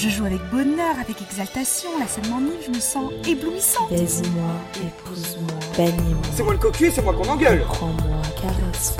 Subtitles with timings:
[0.00, 3.90] Je joue avec bonheur, avec exaltation, la scène m'enivre, je me sens éblouissante.
[3.90, 6.22] Baise-moi, épouse-moi, bannis-moi.
[6.36, 7.64] C'est moi le cocu, c'est moi qu'on engueule.
[7.64, 8.96] Prends-moi, caresse,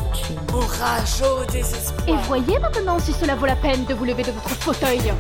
[1.22, 2.08] au désespoir.
[2.08, 5.12] Et voyez maintenant si cela vaut la peine de vous lever de votre fauteuil.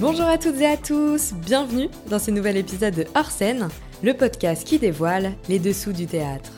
[0.00, 3.68] Bonjour à toutes et à tous, bienvenue dans ce nouvel épisode de Hors scène,
[4.02, 6.50] le podcast qui dévoile les dessous du théâtre.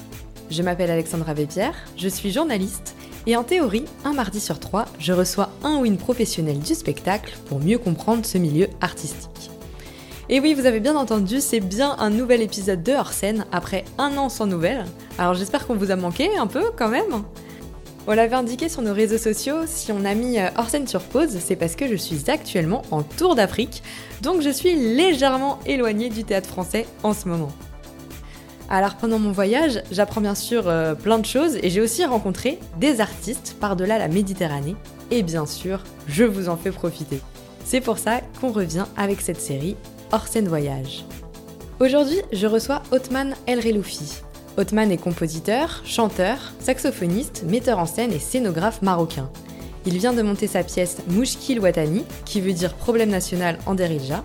[0.50, 2.96] Je m'appelle Alexandra Vépierre, je suis journaliste
[3.26, 7.36] et en théorie, un mardi sur trois, je reçois un ou une professionnelle du spectacle
[7.46, 9.52] pour mieux comprendre ce milieu artistique.
[10.28, 13.84] Et oui, vous avez bien entendu, c'est bien un nouvel épisode de Hors scène après
[13.96, 14.86] un an sans nouvelles.
[15.18, 17.22] Alors j'espère qu'on vous a manqué un peu quand même.
[18.08, 21.38] On l'avait indiqué sur nos réseaux sociaux, si on a mis hors scène sur pause,
[21.38, 23.84] c'est parce que je suis actuellement en tour d'Afrique,
[24.22, 27.52] donc je suis légèrement éloignée du théâtre français en ce moment.
[28.70, 32.60] Alors pendant mon voyage, j'apprends bien sûr euh, plein de choses et j'ai aussi rencontré
[32.78, 34.76] des artistes par-delà la Méditerranée,
[35.10, 37.20] et bien sûr, je vous en fais profiter.
[37.64, 39.76] C'est pour ça qu'on revient avec cette série
[40.26, 41.04] scène voyage.
[41.80, 44.22] Aujourd'hui, je reçois Othman El Reloufi,
[44.56, 49.30] Othman est compositeur, chanteur, saxophoniste, metteur en scène et scénographe marocain.
[49.86, 54.24] Il vient de monter sa pièce Mouchkil Watani, qui veut dire problème national en Derilja.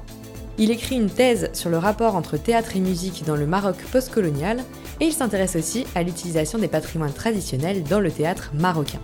[0.58, 4.64] Il écrit une thèse sur le rapport entre théâtre et musique dans le Maroc postcolonial,
[5.02, 9.02] et il s'intéresse aussi à l'utilisation des patrimoines traditionnels dans le théâtre marocain.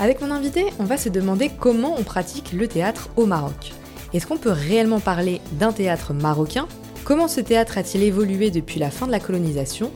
[0.00, 3.72] Avec mon invité, on va se demander comment on pratique le théâtre au Maroc.
[4.12, 6.66] Est-ce qu'on peut réellement parler d'un théâtre marocain?
[7.04, 9.92] Comment ce théâtre a-t-il évolué depuis la fin de la colonisation?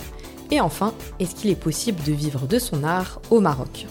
[0.52, 3.86] Et enfin, est-ce qu'il est possible de vivre de son art au Maroc?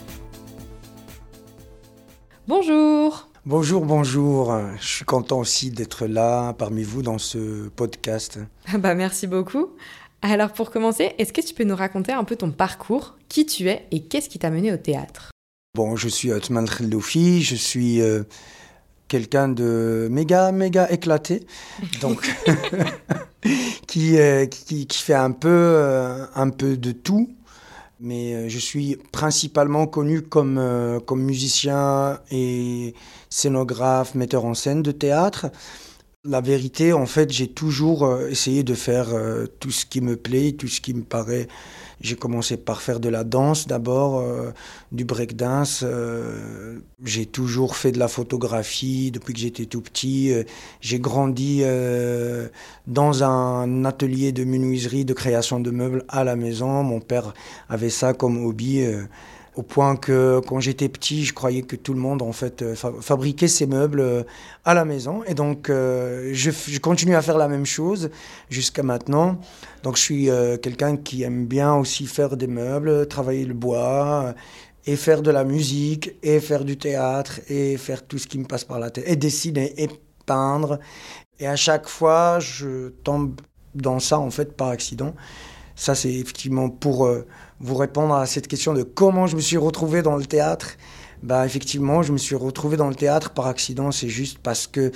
[2.47, 4.55] Bonjour Bonjour, bonjour.
[4.79, 8.37] Je suis content aussi d'être là parmi vous dans ce podcast.
[8.77, 9.69] bah merci beaucoup.
[10.21, 13.67] Alors pour commencer, est-ce que tu peux nous raconter un peu ton parcours, qui tu
[13.67, 15.31] es et qu'est-ce qui t'a mené au théâtre?
[15.73, 18.21] Bon, je suis Othman Kheldoufi, je suis euh,
[19.07, 21.47] quelqu'un de méga, méga éclaté.
[22.01, 22.31] Donc,
[23.87, 27.35] qui, euh, qui, qui, fait un peu, euh, un peu de tout.
[27.99, 32.93] Mais euh, je suis principalement connu comme, comme musicien et
[33.29, 35.47] scénographe, metteur en scène de théâtre.
[36.23, 39.07] La vérité, en fait, j'ai toujours essayé de faire
[39.59, 41.47] tout ce qui me plaît, tout ce qui me paraît
[42.01, 44.51] j'ai commencé par faire de la danse d'abord, euh,
[44.91, 45.81] du breakdance.
[45.83, 50.31] Euh, j'ai toujours fait de la photographie depuis que j'étais tout petit.
[50.31, 50.43] Euh,
[50.81, 51.63] j'ai grandi
[52.87, 56.83] dans un atelier de menuiserie, de création de meubles à la maison.
[56.83, 57.33] Mon père
[57.67, 58.83] avait ça comme hobby
[59.59, 62.75] au point que quand j'étais petit, je croyais que tout le monde en fait euh,
[62.75, 64.23] fabriquait ses meubles euh,
[64.63, 65.21] à la maison.
[65.27, 68.09] Et donc, euh, je, continue à faire la même chose
[68.49, 69.37] jusqu'à maintenant.
[69.83, 70.29] Donc, je suis
[70.61, 74.33] quelqu'un qui aime bien aussi faire des meubles, travailler le bois
[74.85, 78.45] et faire de la musique et faire du théâtre et faire tout ce qui me
[78.45, 79.89] passe par la tête et dessiner et
[80.25, 80.79] peindre.
[81.39, 83.41] Et à chaque fois, je tombe
[83.75, 85.13] dans ça en fait par accident.
[85.75, 87.09] Ça, c'est effectivement pour
[87.59, 90.77] vous répondre à cette question de comment je me suis retrouvé dans le théâtre.
[91.23, 93.91] Bah, effectivement, je me suis retrouvé dans le théâtre par accident.
[93.91, 94.91] C'est juste parce que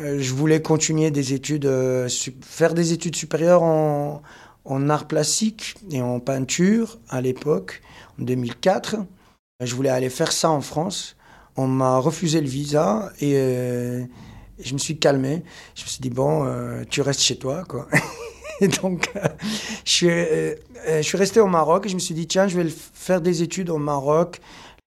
[0.00, 2.08] euh, je voulais continuer des études, euh,
[2.42, 4.22] faire des études supérieures en,
[4.64, 7.80] en art plastique et en peinture à l'époque,
[8.20, 8.96] en 2004.
[9.60, 11.16] Je voulais aller faire ça en France.
[11.56, 14.04] On m'a refusé le visa et, euh,
[14.58, 15.42] je me suis calmé.
[15.74, 16.46] Je me suis dit, bon,
[16.90, 17.88] tu restes chez toi, quoi.
[18.60, 19.28] Et donc, euh,
[19.84, 20.54] je, suis, euh,
[20.88, 23.20] euh, je suis resté au Maroc et je me suis dit, tiens, je vais faire
[23.20, 24.40] des études au Maroc.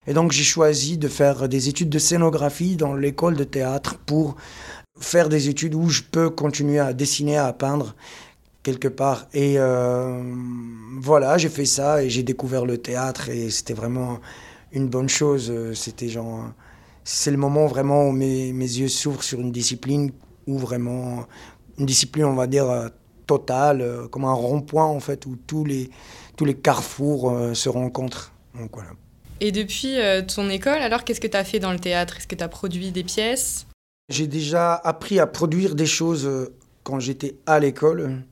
[0.06, 4.38] Et donc, j'ai choisi de faire des études de scénographie dans l'école de théâtre pour
[5.00, 7.94] faire des études où je peux continuer à dessiner, à peindre
[8.64, 9.28] quelque part.
[9.34, 9.58] Et
[11.02, 14.20] voilà, j'ai fait ça et j'ai découvert le théâtre et c'était vraiment
[14.72, 15.54] une bonne chose.
[15.74, 16.46] C'était genre,
[17.04, 20.12] c'est le moment vraiment où mes, mes yeux s'ouvrent sur une discipline
[20.48, 21.28] où vraiment,
[21.78, 22.90] une discipline, on va dire,
[23.28, 25.90] total, euh, comme un rond-point en fait, où tous les,
[26.36, 28.32] tous les carrefours euh, se rencontrent.
[28.60, 28.90] Donc, voilà.
[29.40, 32.18] Et depuis euh, ton école, alors qu'est-ce que tu as fait dans le théâtre?
[32.18, 33.68] Est-ce que tu as produit des pièces?
[34.10, 36.28] J'ai déjà appris à produire des choses
[36.84, 38.24] quand j'étais à l'école.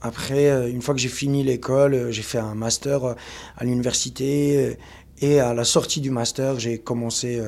[0.00, 3.16] Après, une fois que j'ai fini l'école, j'ai fait un master
[3.56, 4.78] à l'université.
[5.20, 7.42] Et à la sortie du master, j'ai commencé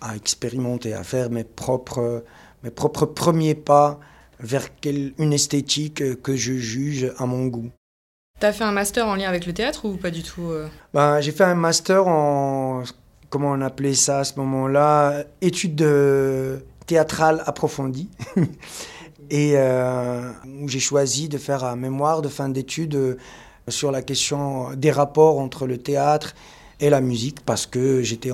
[0.00, 2.22] à expérimenter, à faire mes propres,
[2.62, 3.98] mes propres premiers pas
[4.40, 4.68] vers
[5.18, 7.70] une esthétique que je juge à mon goût.
[8.40, 10.68] T'as fait un master en lien avec le théâtre ou pas du tout euh?
[10.92, 12.82] Ben, J'ai fait un master en,
[13.30, 15.86] comment on appelait ça à ce moment-là, études
[16.86, 18.10] théâtrales approfondies.
[19.30, 23.16] et euh, où j'ai choisi de faire un mémoire de fin d'études euh,
[23.68, 26.34] sur la question des rapports entre le théâtre
[26.80, 28.32] et la musique parce que j'étais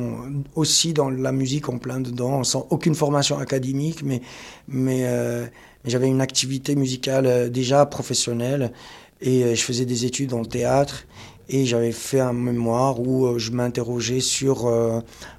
[0.55, 4.23] aussi dans la musique en plein dedans, sans aucune formation académique, mais,
[4.69, 5.47] mais, euh,
[5.85, 8.73] j'avais une activité musicale euh, déjà professionnelle
[9.21, 11.07] et euh, je faisais des études en théâtre
[11.49, 14.73] et j'avais fait un mémoire où je m'interrogeais sur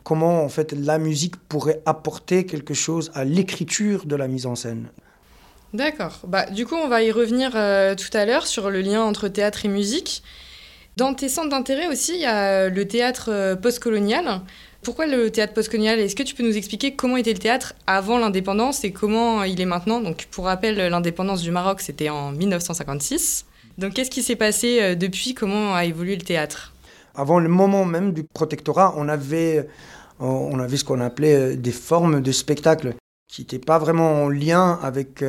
[0.03, 4.55] comment en fait la musique pourrait apporter quelque chose à l'écriture de la mise en
[4.55, 4.89] scène.
[5.73, 6.19] D'accord.
[6.27, 9.63] Bah, du coup, on va y revenir tout à l'heure sur le lien entre théâtre
[9.63, 10.21] et musique.
[10.97, 14.41] Dans tes centres d'intérêt aussi, il y a le théâtre euh, postcolonial.
[14.83, 15.99] Pourquoi le théâtre postcolonial?
[15.99, 19.61] Est-ce que tu peux nous expliquer comment était le théâtre avant l'indépendance et comment il
[19.61, 20.01] est maintenant?
[20.01, 23.45] Donc, pour rappel, l'indépendance du Maroc, c'était en 1956.
[23.77, 25.33] Donc, qu'est-ce qui s'est passé euh, depuis?
[25.33, 26.73] Comment a évolué le théâtre?
[27.15, 29.67] Avant le moment même du protectorat, on avait,
[30.19, 32.95] on avait ce qu'on appelait euh, des formes de spectacle
[33.29, 35.23] qui n'étaient pas vraiment en lien avec,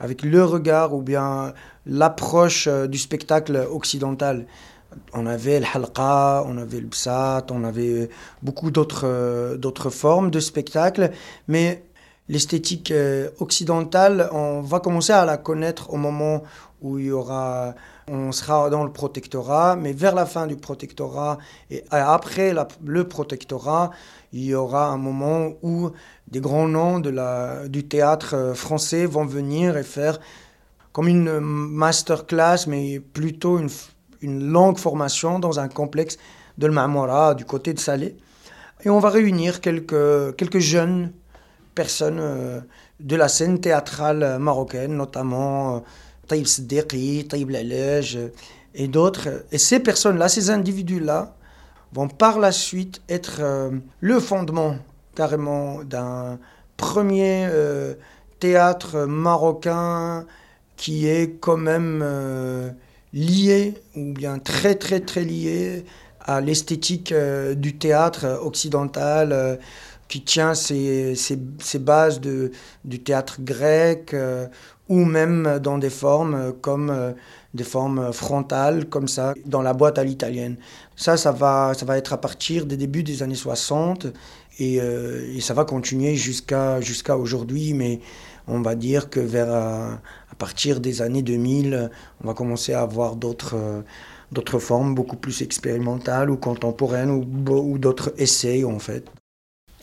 [0.00, 1.52] avec le regard ou bien
[1.84, 4.46] l'approche du spectacle occidental
[5.12, 8.08] on avait le halqa, on avait le psat, on avait
[8.42, 11.10] beaucoup d'autres euh, d'autres formes de spectacles,
[11.48, 11.84] mais
[12.28, 16.42] l'esthétique euh, occidentale, on va commencer à la connaître au moment
[16.82, 17.74] où il y aura,
[18.08, 21.38] on sera dans le protectorat, mais vers la fin du protectorat
[21.70, 22.54] et après
[22.84, 23.90] le protectorat,
[24.32, 25.90] il y aura un moment où
[26.28, 30.18] des grands noms de la, du théâtre euh, français vont venir et faire
[30.92, 33.68] comme une masterclass, mais plutôt une
[34.20, 36.18] une longue formation dans un complexe
[36.58, 38.16] de l'Mamora du côté de Salé.
[38.84, 41.12] Et on va réunir quelques, quelques jeunes
[41.74, 42.60] personnes euh,
[43.00, 45.80] de la scène théâtrale marocaine, notamment euh,
[46.26, 48.28] Taïb Siddiqui, Taïb Lalej euh,
[48.74, 49.44] et d'autres.
[49.52, 51.34] Et ces personnes-là, ces individus-là,
[51.92, 53.40] vont par la suite être
[54.00, 54.76] le fondement
[55.14, 56.38] carrément d'un
[56.76, 57.48] premier
[58.38, 60.26] théâtre marocain
[60.76, 62.04] qui est quand même
[63.16, 65.84] lié, ou bien très très très lié
[66.20, 69.56] à l'esthétique euh, du théâtre occidental euh,
[70.08, 72.52] qui tient ses, ses, bases de,
[72.84, 74.46] du théâtre grec euh,
[74.88, 77.14] ou même dans des formes comme
[77.54, 80.58] des formes frontales comme ça dans la boîte à l'italienne.
[80.94, 84.06] Ça, ça va, ça va être à partir des débuts des années 60
[84.60, 87.98] et, et ça va continuer jusqu'à jusqu'à aujourd'hui, mais
[88.46, 89.98] on va dire que vers
[90.38, 91.90] partir des années 2000,
[92.22, 93.82] on va commencer à avoir d'autres euh,
[94.32, 99.06] d'autres formes beaucoup plus expérimentales ou contemporaines ou, d'autres essais en fait.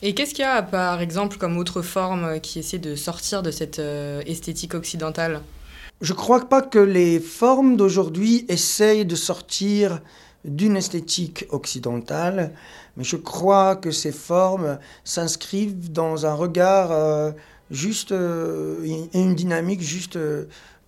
[0.02, 3.50] Et qu'est-ce qu'il y a par exemple comme autre forme qui essaie de sortir de
[3.50, 5.40] cette euh, esthétique occidentale?
[6.00, 10.02] Je ne crois pas que les formes d'aujourd'hui essayent de sortir
[10.44, 12.52] d'une esthétique occidentale,
[12.96, 17.32] mais je crois que ces formes s'inscrivent dans un regard euh,
[17.70, 20.44] juste euh, une dynamique juste euh,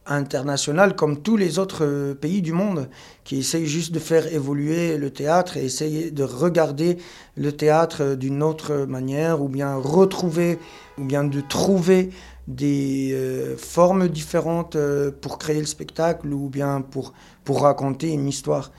[0.07, 2.89] internationale comme tous les autres euh, pays du monde
[3.25, 6.99] qui essayent juste de faire évoluer le théâtre et essayer de regarder
[7.37, 10.59] le théâtre d'une autre manière ou bien retrouver
[10.99, 12.11] ou bien de trouver
[12.47, 13.13] des
[13.59, 14.77] formes différentes
[15.21, 17.13] pour créer le spectacle ou bien pour,
[17.43, 18.71] pour raconter une histoire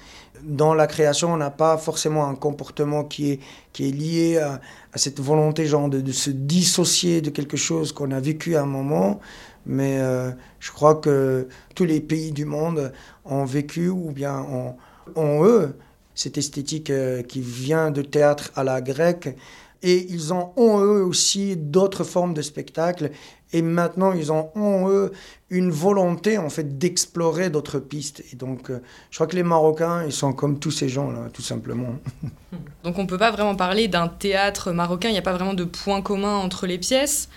[0.44, 3.40] dans la création, on n'a pas forcément un comportement qui est,
[3.74, 4.60] qui est lié à,
[4.96, 9.20] cette volonté genre de, se dissocier de quelque chose qu'on a vécu à un moment.
[9.66, 12.92] Mais euh, je crois que tous les pays du monde
[13.26, 14.76] ont vécu ou bien ont,
[15.16, 15.76] ont eux
[16.16, 19.36] cette esthétique euh, qui vient de théâtre à la grecque.
[19.84, 23.12] Et ils ont, ont eux aussi d'autres formes de spectacles
[23.54, 25.12] et maintenant, ils ont en eux
[25.50, 28.24] une volonté en fait d'explorer d'autres pistes.
[28.34, 31.42] Et donc, euh, je crois que les Marocains, ils sont comme tous ces gens-là, tout
[31.42, 31.96] simplement.
[32.84, 35.08] donc, on ne peut pas vraiment parler d'un théâtre marocain.
[35.10, 37.30] Il n'y a pas vraiment de point commun entre les pièces?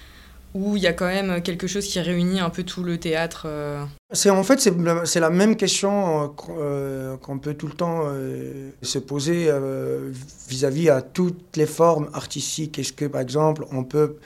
[0.52, 3.44] Ou il y a quand même quelque chose qui réunit un peu tout le théâtre
[3.46, 3.84] euh?
[4.12, 4.58] C'est en fait
[5.04, 8.06] c'est la même question euh, qu'on peut tout le temps
[8.82, 9.48] se poser
[10.48, 12.80] vis-à-vis -vis à toutes les formes artistiques.
[12.80, 14.16] Est-ce que par exemple on peut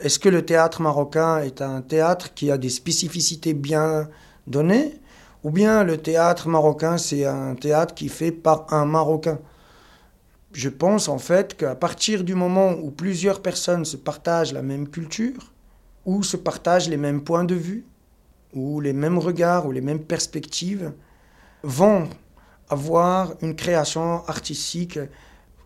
[0.00, 4.08] est-ce que le théâtre marocain est un théâtre qui a des spécificités bien
[4.46, 5.00] données
[5.42, 9.38] Ou bien le théâtre marocain, c'est un théâtre qui est fait par un Marocain?
[10.52, 14.88] Je pense en fait qu'à partir du moment où plusieurs personnes se partagent la même
[14.88, 15.52] culture,
[16.06, 17.84] ou se partagent les mêmes points de vue,
[18.54, 20.92] ou les mêmes regards, ou les mêmes perspectives,
[21.62, 22.08] vont
[22.70, 24.98] avoir une création artistique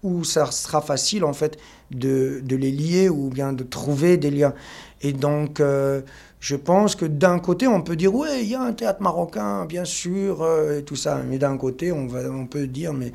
[0.02, 1.58] où ça sera facile en fait
[1.90, 4.54] de, de, les lier ou bien de trouver des liens.
[5.00, 6.02] Et donc, euh,
[6.40, 9.64] je pense que d'un côté, on peut dire, oui, il y a un théâtre marocain,
[9.64, 11.22] bien sûr, euh, et tout ça.
[11.28, 13.12] Mais d'un côté, on, va, on peut dire, mais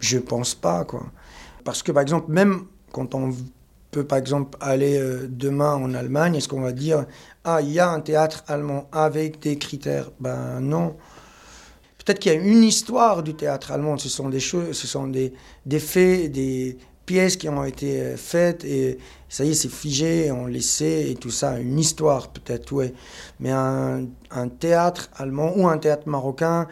[0.00, 1.06] je pense pas, quoi.
[1.64, 3.30] Parce que, par exemple, même quand on
[3.90, 7.06] peut, par exemple, aller euh, demain en Allemagne, est-ce qu'on va dire,
[7.44, 10.10] ah, il y a un théâtre allemand avec des critères?
[10.20, 10.96] Ben non.
[12.08, 13.98] Peut-être qu'il y a une histoire du théâtre allemand.
[13.98, 15.30] Ce sont des choses, ce sont des,
[15.78, 18.96] faits, des pièces qui ont été euh, faites et
[19.28, 21.60] ça y est, c'est figé, on les et tout ça.
[21.60, 22.94] Une histoire peut-être, oui.
[23.40, 26.66] Mais un, un théâtre allemand ou un théâtre marocain,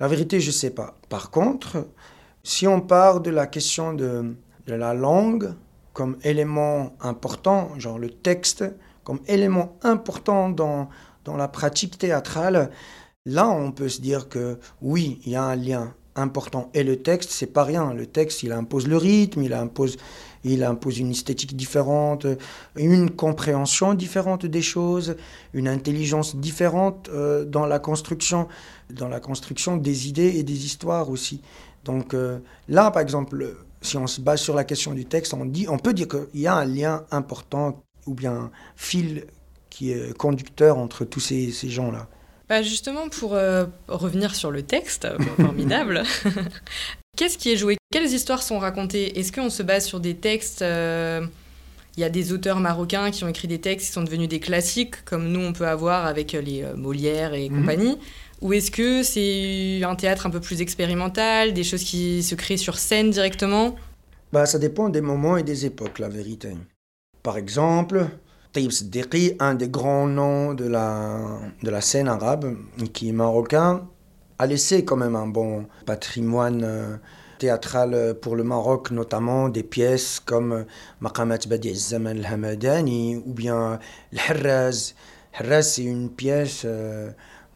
[0.00, 0.96] la vérité, je ne sais pas.
[1.08, 1.86] Par contre,
[2.42, 4.34] si on part de la question de,
[4.66, 5.54] de la langue
[5.92, 8.64] comme élément important, genre le texte,
[9.04, 10.88] comme élément important dans,
[11.24, 12.72] dans la pratique théâtrale,
[13.26, 16.70] là, on peut se dire que oui, il y a un lien important.
[16.72, 17.92] Et le texte, c'est pas rien.
[17.92, 19.98] Le texte, il impose le rythme, il impose,
[20.44, 22.26] il impose une esthétique différente,
[22.76, 25.16] une compréhension différente des choses,
[25.52, 28.48] une intelligence différente euh, dans la construction,
[28.90, 31.42] dans la construction des idées et des histoires aussi.
[31.84, 35.44] Donc euh, là, par exemple, si on se base sur la question du texte, on,
[35.44, 39.26] dit, on peut dire qu'il y a un lien important ou bien un fil
[39.68, 42.08] qui est conducteur entre tous ces, ces gens-là.
[42.48, 45.06] Bah justement, pour euh, revenir sur le texte,
[45.40, 46.02] formidable,
[47.16, 47.76] qu'est-ce qui est joué?
[47.92, 49.18] Quelles histoires sont racontées?
[49.18, 51.26] Est-ce qu'on se base sur des textes euh,
[51.96, 54.38] Il y a des auteurs marocains qui ont écrit des textes qui sont devenus des
[54.38, 57.60] classiques, comme nous on peut avoir avec les euh, Molières et Mhm.
[57.60, 57.98] compagnie?
[58.42, 62.58] Ou est-ce que c'est un théâtre un peu plus expérimental, des choses qui se créent
[62.58, 63.74] sur scène directement?
[64.32, 66.50] Bah, ça dépend des moments et des époques, la vérité.
[67.22, 68.06] Par exemple,
[69.40, 72.56] Un des grands noms de la, de la scène arabe,
[72.94, 73.86] qui est marocain,
[74.38, 76.96] a laissé quand même un bon patrimoine euh,
[77.38, 80.64] théâtral euh, pour le Maroc, notamment des pièces comme euh,
[81.00, 83.78] Maqamat Badi Zaman al-Hamadani ou bien
[84.12, 84.94] Al-Harraz.
[85.38, 86.66] Harraz, c'est une pièce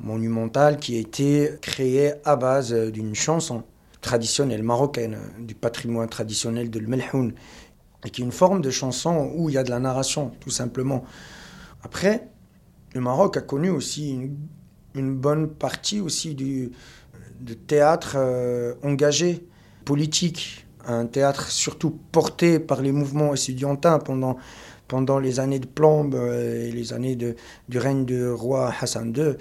[0.00, 3.62] monumentale qui a été créée à base d'une chanson
[4.02, 7.32] traditionnelle marocaine, du patrimoine traditionnel de l'Melhoun,
[8.04, 10.50] et qui est une forme de chanson où il y a de la narration, tout
[10.50, 11.04] simplement.
[11.82, 12.28] Après,
[12.94, 14.18] le Maroc a connu aussi
[14.94, 16.72] une, bonne partie aussi du,
[17.40, 19.46] de théâtre euh, engagé,
[19.84, 24.36] politique, un théâtre surtout porté par les mouvements étudiantins pendant,
[24.88, 29.36] pendant les années de plombe euh, et les années du règne du roi Hassan II.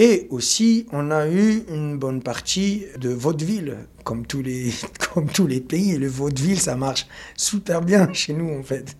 [0.00, 4.70] Et aussi, on a eu une bonne partie de vaudeville, comme tous les,
[5.12, 5.98] comme tous les pays.
[5.98, 8.96] Le vaudeville, ça marche super bien chez nous, en fait.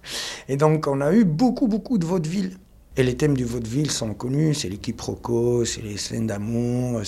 [0.48, 2.58] Et donc, on a eu beaucoup, beaucoup de vaudeville.
[2.96, 7.00] Et les thèmes du vaudeville sont connus, c'est les quiproquos, c'est les scènes d'amour.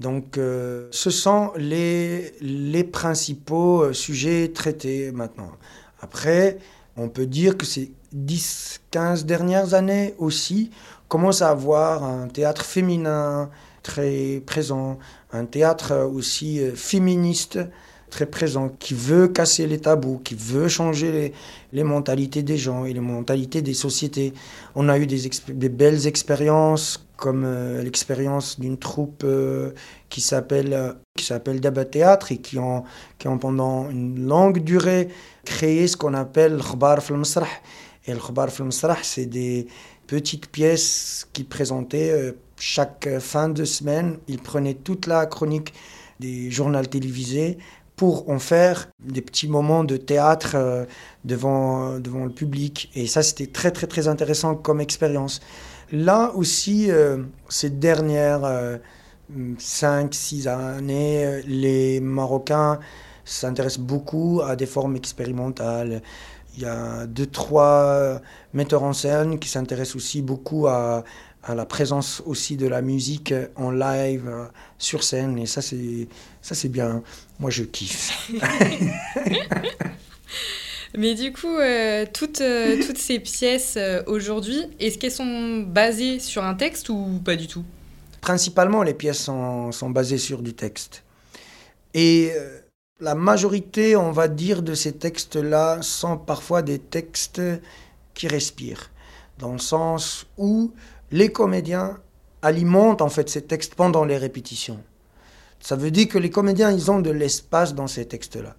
[0.00, 5.52] Donc, euh, ce sont les, les principaux euh, sujets traités maintenant.
[6.00, 6.58] Après,
[6.96, 10.70] on peut dire que ces 10, 15 dernières années aussi,
[11.08, 13.50] commence à avoir un théâtre féminin
[13.82, 14.98] très présent,
[15.32, 17.58] un théâtre aussi euh, féministe
[18.10, 21.32] très présent, qui veut casser les tabous, qui veut changer
[21.72, 24.32] les, mentalités des gens et les mentalités des sociétés.
[24.74, 29.72] On a eu des, belles expériences, comme euh, l'expérience d'une troupe euh,
[30.08, 32.84] qui s'appelle euh, Daba Théâtre et qui ont,
[33.18, 35.08] qui ont pendant une longue durée
[35.44, 37.46] créé ce qu'on appelle le Khbar fil Masrah.
[38.06, 39.66] Et le Khbar fil Masrah, c'est des
[40.06, 44.18] petites pièces qui présentaient euh, chaque fin de semaine.
[44.28, 45.72] Ils prenaient toute la chronique
[46.20, 47.58] des journaux télévisés
[47.96, 50.84] pour en faire des petits moments de théâtre euh,
[51.24, 52.90] devant, devant le public.
[52.94, 55.40] Et ça, c'était très, très, très intéressant comme expérience.
[55.92, 58.78] Là aussi, euh, ces dernières
[59.32, 62.78] 5-6 années, euh, les Marocains
[63.24, 66.02] s'intéressent beaucoup à des formes expérimentales.
[66.56, 68.20] Il y a deux, trois
[68.56, 71.04] metteurs en scène qui s'intéressent aussi beaucoup à,
[71.44, 74.46] à la présence aussi de la musique en live euh,
[74.78, 75.38] sur scène.
[75.38, 76.08] Et ça, c'est
[76.42, 77.02] ça c'est bien.
[77.38, 78.28] Moi, je kiffe.
[80.96, 86.20] Mais du coup, euh, toutes, euh, toutes ces pièces euh, aujourd'hui, est-ce qu'elles sont basées
[86.20, 87.64] sur un texte ou pas du tout?
[88.22, 91.04] Principalement, les pièces sont, sont basées sur du texte.
[91.92, 92.32] Et
[93.00, 97.40] la majorité, on va dire, de ces textes-là sont parfois des textes
[98.16, 98.90] qui respirent,
[99.38, 100.72] dans le sens où
[101.12, 101.98] les comédiens
[102.42, 104.82] alimentent en fait ces textes pendant les répétitions.
[105.60, 108.56] Ça veut dire que les comédiens, ils ont de l'espace dans ces textes-là.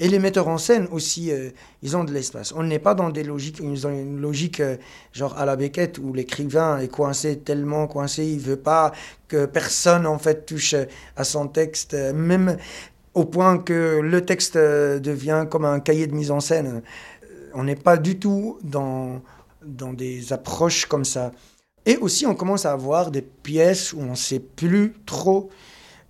[0.00, 1.50] Et les metteurs en scène aussi, euh,
[1.82, 2.52] ils ont de l'espace.
[2.54, 4.76] On n'est pas dans des logiques, ils ont une logique euh,
[5.12, 8.92] genre à la Beckett où l'écrivain est coincé, tellement coincé, il veut pas
[9.26, 10.76] que personne en fait touche
[11.16, 12.58] à son texte, euh, même
[13.18, 16.82] au point que le texte euh, devient comme un cahier de mise en scène.
[17.54, 19.22] On n'est pas du tout dans,
[19.64, 21.32] dans des approches comme ça.
[21.86, 25.50] Et aussi, on commence à avoir des pièces où on ne sait plus trop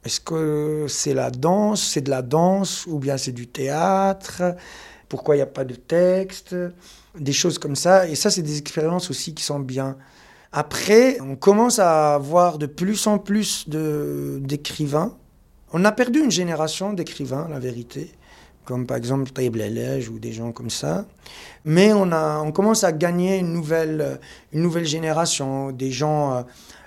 [0.05, 4.43] est-ce que c'est la danse, c'est de la danse ou bien c'est du théâtre
[5.09, 6.55] Pourquoi il n'y a pas de texte
[7.19, 8.09] Des choses comme ça.
[8.09, 9.97] Et ça, c'est des expériences aussi qui sont bien.
[10.53, 15.15] Après, on commence à avoir de plus en plus d'écrivains.
[15.73, 18.11] On a perdu une génération d'écrivains, la vérité,
[18.69, 19.57] comme par exemple Taïb
[20.11, 21.07] ou des gens comme ça.
[21.65, 24.21] Mais on, a, on commence à gagner une nouvelle,
[24.53, 26.43] une nouvelle génération, des gens, euh,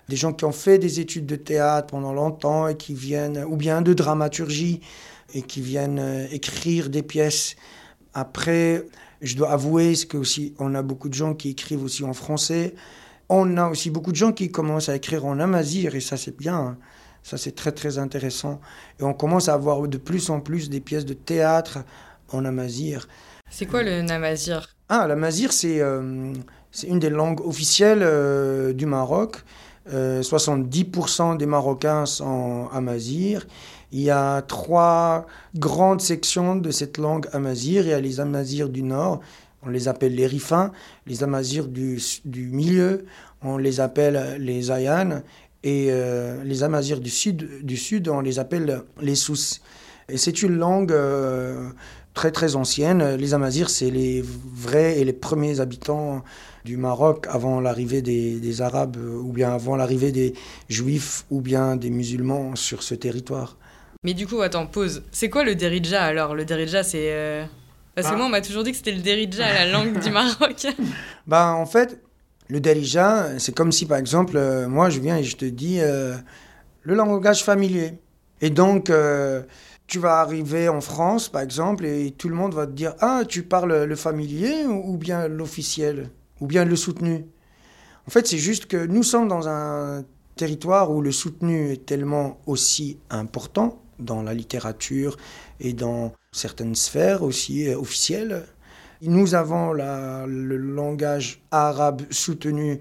[0.08, 3.56] des gens qui ont fait des études de théâtre pendant longtemps et qui viennent, ou
[3.56, 4.82] bien de dramaturgie,
[5.34, 7.56] et qui viennent euh, écrire des pièces.
[8.14, 8.86] Après,
[9.24, 12.76] je dois avouer que aussi, on a beaucoup de gens qui écrivent aussi en français.
[13.28, 16.38] On a aussi beaucoup de gens qui commencent à écrire en amazir, et ça c'est
[16.38, 16.78] bien.
[17.24, 18.60] Ça c'est très très intéressant.
[19.00, 21.80] Et on commence à avoir de plus en plus des pièces de théâtre
[22.32, 23.08] en amazir.
[23.50, 26.34] C'est quoi le namazir Ah, l'amazir, c'est euh,
[26.72, 29.44] c'est une des langues officielles euh, du Maroc.
[29.92, 33.46] Euh, 70% des Marocains sont amazir.
[33.92, 35.26] Il y a trois
[35.56, 37.84] grandes sections de cette langue amazir.
[37.86, 39.20] Il y a les amazirs du nord,
[39.64, 40.72] on les appelle les rifins.
[41.06, 43.06] Les amazirs du, du milieu,
[43.42, 45.24] on les appelle les ayanes.
[45.64, 49.38] Et euh, les amazirs du sud, du sud, on les appelle les sous.
[50.10, 51.70] Et c'est une langue euh,
[52.14, 53.16] très très ancienne.
[53.16, 56.24] Les Amazirs, c'est les vrais et les premiers habitants
[56.66, 60.34] du Maroc avant l'arrivée des, des Arabes, euh, ou bien avant l'arrivée des
[60.68, 63.58] Juifs, ou bien des musulmans sur ce territoire.
[64.04, 65.04] Mais du coup, attends, pause.
[65.12, 66.34] C'est quoi le Derija alors?
[66.34, 67.12] Le Derija, c'est.
[67.14, 67.46] euh,
[67.96, 68.18] Parce que Ah.
[68.18, 70.66] moi, on m'a toujours dit que c'était le Derija, la langue du Maroc.
[71.28, 72.00] Ben, en fait,
[72.52, 75.78] le Darija, c'est comme si par exemple, euh, moi je viens et je te dis
[75.80, 76.18] euh,
[76.82, 77.94] le langage familier.
[78.42, 79.44] Et donc, euh,
[79.88, 83.22] tu vas arriver en France, par exemple, et tout le monde va te dire Ah,
[83.26, 86.10] tu parles le familier ou bien l'officiel
[86.42, 87.26] Ou bien le soutenu
[88.06, 90.04] En fait, c'est juste que nous sommes dans un
[90.36, 95.16] territoire où le soutenu est tellement aussi important dans la littérature
[95.62, 98.44] et dans certaines sphères aussi officielles.
[99.04, 102.80] Nous avons le langage arabe soutenu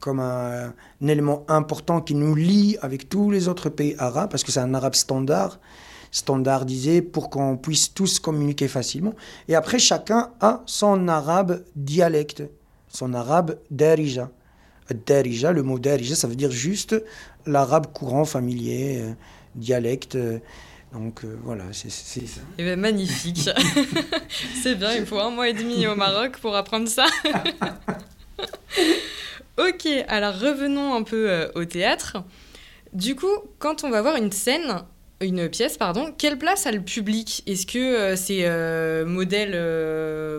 [0.00, 4.44] comme un, un élément important qui nous lie avec tous les autres pays arabes, parce
[4.44, 5.58] que c'est un arabe standard,
[6.10, 9.14] standardisé pour qu'on puisse tous communiquer facilement.
[9.48, 12.42] Et après, chacun a son arabe dialecte,
[12.88, 14.30] son arabe darija.
[15.06, 17.02] Darija, le mot darija, ça veut dire juste
[17.46, 19.12] l'arabe courant, familier, euh,
[19.54, 20.18] dialecte.
[20.92, 22.40] Donc euh, voilà, c'est ça.
[22.58, 23.48] Eh ben, magnifique.
[24.62, 27.06] c'est bien, il faut un mois et demi au Maroc pour apprendre ça.
[29.58, 32.18] ok, alors revenons un peu euh, au théâtre.
[32.92, 34.82] Du coup, quand on va voir une scène,
[35.22, 37.42] une pièce, pardon, quelle place a le public?
[37.46, 38.44] Est-ce que euh, c'est
[39.06, 39.52] modèle,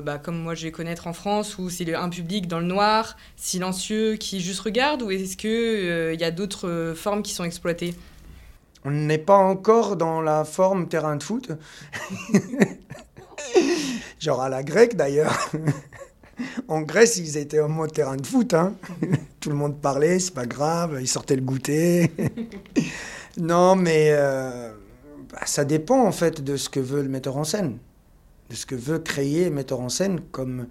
[0.04, 3.18] bah, comme moi je vais connaître en France, où c'est un public dans le noir,
[3.38, 7.96] silencieux, qui juste regarde, ou est-ce qu'il y a d'autres formes qui sont exploitées?
[8.86, 11.52] On n'est pas encore dans la forme terrain de foot.
[14.20, 15.38] Genre à la grecque d'ailleurs.
[16.68, 18.54] En Grèce, ils étaient en mode terrain de foot.
[18.54, 18.74] hein.
[19.40, 22.12] Tout le monde parlait, c'est pas grave, ils sortaient le goûter.
[23.38, 24.74] non, mais euh,
[25.32, 27.78] bah, ça dépend en fait de ce que veut le metteur en scène.
[28.50, 30.68] De ce que veut créer le metteur en scène comme,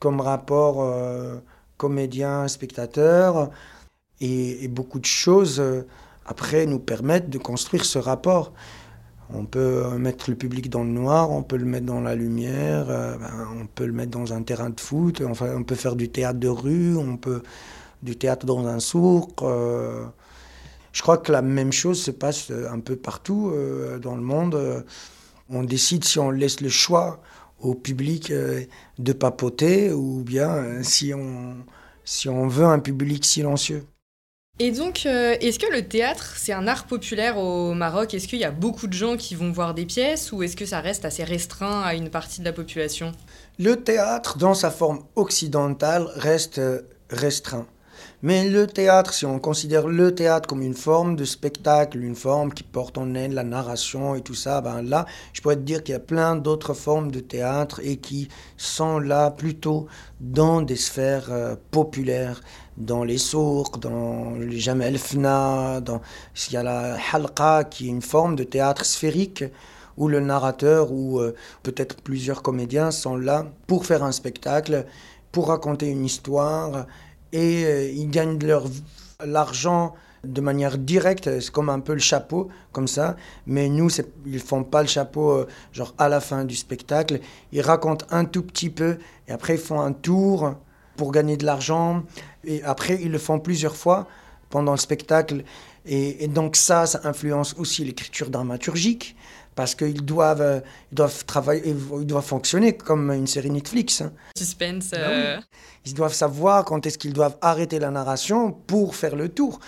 [0.00, 1.38] comme rapport euh,
[1.78, 3.50] comédien-spectateur.
[4.20, 5.60] Et, et beaucoup de choses.
[5.60, 5.82] euh,
[6.26, 8.52] après nous permettent de construire ce rapport.
[9.32, 12.86] On peut mettre le public dans le noir, on peut le mettre dans la lumière,
[12.90, 15.94] euh, ben, on peut le mettre dans un terrain de foot, enfin, on peut faire
[15.94, 17.42] du théâtre de rue, on peut
[18.02, 19.42] du théâtre dans un souk.
[19.42, 20.06] euh.
[20.92, 23.52] je crois que la même chose se passe euh, un peu partout
[24.02, 24.84] dans le monde.
[25.48, 27.20] On décide si on laisse le choix
[27.60, 28.32] au public
[28.98, 31.56] de papoter ou bien si on,
[32.04, 33.84] si on veut un public silencieux.
[34.62, 38.12] Et donc, euh, est-ce que le théâtre, c'est un art populaire au Maroc?
[38.12, 40.66] Est-ce qu'il y a beaucoup de gens qui vont voir des pièces ou est-ce que
[40.66, 43.12] ça reste assez restreint à une partie de la population?
[43.58, 47.66] Le théâtre, dans sa forme occidentale, reste euh, restreint.
[48.22, 52.52] Mais le théâtre, si on considère le théâtre comme une forme de spectacle, une forme
[52.52, 55.82] qui porte en elle la narration et tout ça, ben là, je pourrais te dire
[55.82, 59.86] qu'il y a plein d'autres formes de théâtre et qui sont là plutôt
[60.20, 62.42] dans des sphères euh, populaires,
[62.80, 66.00] dans les sourds, dans les jamel fna, dans
[66.48, 69.44] il y a la halqa qui est une forme de théâtre sphérique
[69.96, 74.86] où le narrateur ou euh, peut-être plusieurs comédiens sont là pour faire un spectacle,
[75.30, 76.86] pour raconter une histoire
[77.32, 78.64] et euh, ils gagnent leur
[79.24, 83.16] l'argent de manière directe, c'est comme un peu le chapeau, comme ça.
[83.46, 83.88] Mais nous,
[84.26, 87.20] ils font pas le chapeau, euh, genre à la fin du spectacle.
[87.52, 90.56] Ils racontent un tout petit peu et après ils font un tour
[90.96, 92.02] pour gagner de l'argent.
[92.44, 94.06] Et après, ils le font plusieurs fois
[94.50, 95.44] pendant le spectacle.
[95.86, 99.16] Et, et donc ça, ça influence aussi l'écriture dramaturgique
[99.54, 100.60] parce qu'ils doivent, euh,
[100.92, 101.62] ils doivent travailler,
[102.00, 104.00] ils doivent fonctionner comme une série Netflix.
[104.00, 104.12] hein.
[104.36, 104.90] Suspense.
[104.90, 105.38] Bah euh,
[105.86, 109.58] Ils doivent savoir quand est-ce qu'ils doivent arrêter la narration pour faire le tour.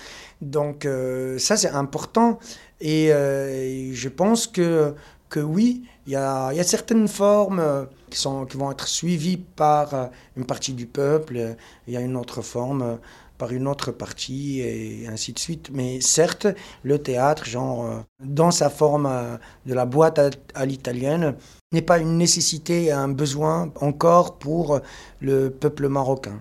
[0.41, 2.39] Donc euh, ça, c'est important.
[2.81, 4.95] Et, euh, et je pense que,
[5.33, 10.45] que oui, il y a, certaines formes euh, qui, vont être suivies par euh, une
[10.45, 11.37] partie du peuple.
[11.39, 11.55] euh,
[11.89, 12.99] Il y a une autre forme
[13.39, 15.71] par une autre partie et ainsi de suite.
[15.73, 16.47] Mais certes,
[16.83, 20.21] le théâtre, genre, dans sa forme de la boîte
[20.55, 21.35] à, l'italienne,
[21.73, 24.79] n'est pas une nécessité un besoin encore pour
[25.21, 26.41] le peuple marocain.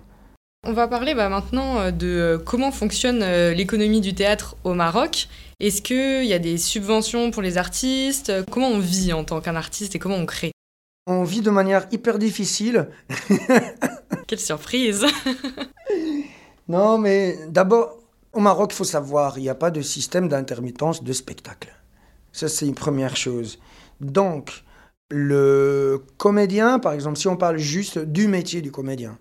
[0.64, 5.26] On va parler bah, maintenant de comment fonctionne l'économie du théâtre au Maroc.
[5.62, 8.32] Est-ce qu'il y a des subventions pour les artistes?
[8.50, 10.50] Comment on vit en tant qu'un artiste et comment on crée?
[11.06, 12.88] On vit de manière hyper difficile.
[14.26, 15.06] Quelle surprise
[16.68, 17.96] Non, mais d'abord,
[18.32, 21.72] au Maroc, il faut savoir, il n'y a pas de système d'intermittence de spectacle.
[22.32, 23.60] Ça, c'est une première chose.
[24.00, 24.64] Donc,
[25.12, 29.16] le comédien, par exemple, si on parle juste du métier du comédien,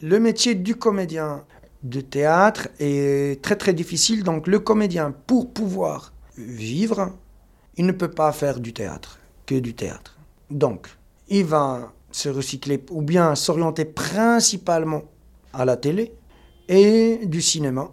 [0.00, 1.44] le métier du comédien
[1.82, 4.24] de théâtre est très très difficile.
[4.24, 7.16] Donc, le comédien, pour pouvoir vivre,
[7.76, 10.18] il ne peut pas faire du théâtre, que du théâtre.
[10.50, 10.88] Donc,
[11.28, 15.02] il va se recycler ou bien s'orienter principalement
[15.52, 16.12] à la télé
[16.68, 17.90] et du cinéma.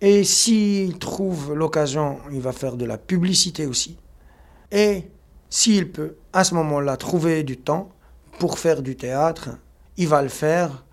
[0.00, 3.98] Et s'il trouve l'occasion, il va faire de la publicité aussi.
[4.70, 5.04] Et
[5.50, 7.90] s'il peut, à ce moment-là, trouver du temps
[8.38, 9.50] pour faire du théâtre,
[9.96, 10.84] il va le faire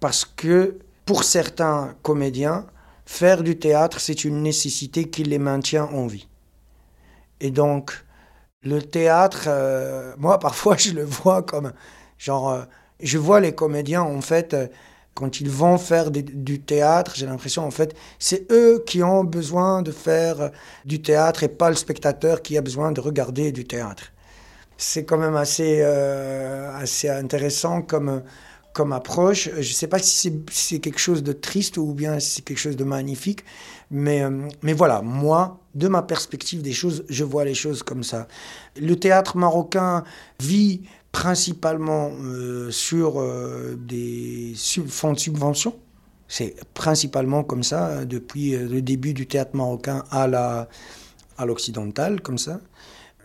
[0.00, 2.66] parce que pour certains comédiens,
[3.06, 6.28] faire du théâtre, c'est une nécessité qui les maintient en vie.
[7.40, 8.04] Et donc,
[8.62, 11.72] le théâtre, euh, moi, parfois, je le vois comme,
[12.18, 12.62] genre, euh,
[13.00, 14.66] je vois les comédiens, en fait, euh,
[15.14, 19.82] quand ils vont faire du théâtre, j'ai l'impression, en fait, c'est eux qui ont besoin
[19.82, 20.50] de faire
[20.84, 24.10] du théâtre et pas le spectateur qui a besoin de regarder du théâtre.
[24.76, 28.24] C'est quand même assez, assez intéressant comme,
[28.74, 29.48] comme approche.
[29.54, 32.58] Je ne sais pas si c'est quelque chose de triste ou bien si c'est quelque
[32.58, 33.44] chose de magnifique,
[33.90, 38.02] mais, euh, mais voilà, moi, de ma perspective des choses, je vois les choses comme
[38.02, 38.28] ça.
[38.78, 40.04] Le théâtre marocain
[40.40, 40.82] vit
[41.12, 44.54] principalement euh, sur euh, des
[44.88, 45.76] fonds de subvention.
[46.26, 50.68] C'est principalement comme ça depuis le début du théâtre marocain à la
[51.36, 52.60] à l'occidental, comme ça.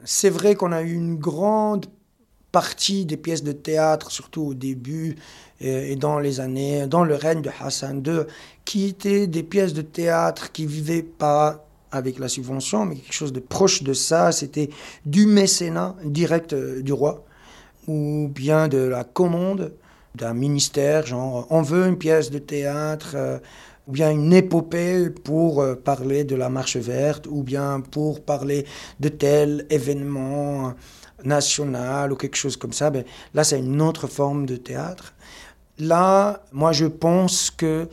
[0.04, 1.86] C'est vrai qu'on a eu une grande
[2.52, 5.16] partie des pièces de théâtre, surtout au début
[5.64, 8.22] euh, et dans les années, dans le règne de Hassan II,
[8.66, 13.34] qui étaient des pièces de théâtre qui vivaient pas avec la subvention, mais quelque chose
[13.34, 14.32] de proche de ça.
[14.32, 14.70] C'était
[15.06, 17.24] du mécénat direct euh, du roi,
[17.88, 19.74] ou bien de la commande
[20.16, 23.40] d'un ministère, genre on veut une pièce de théâtre, euh,
[23.88, 28.66] ou bien une épopée pour parler de la marche verte, ou bien pour parler
[29.00, 30.76] de tel événement
[31.24, 32.90] national ou quelque chose comme ça.
[32.90, 33.04] Ben,
[33.34, 35.14] là, c'est une autre forme de théâtre.
[35.78, 37.88] Là, moi, je pense que